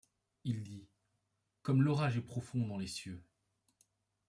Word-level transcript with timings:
Il 0.45 0.63
dit.:— 0.63 0.87
Comme 1.61 1.83
l’orage 1.83 2.17
est 2.17 2.21
profond 2.25 2.65
dans 2.65 2.79
les 2.79 2.87
cieux! 2.87 3.21